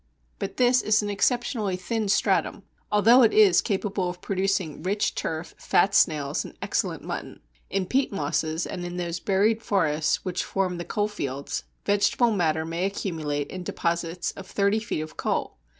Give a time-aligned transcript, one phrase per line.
[0.39, 5.53] But this is an exceptionally thin stratum, although it is capable of producing rich turf,
[5.59, 7.39] fat snails, and excellent mutton.
[7.69, 12.85] In peat mosses and in those buried forests which form the coalfields, vegetable matter may
[12.85, 15.57] accumulate in deposits of thirty feet of coal.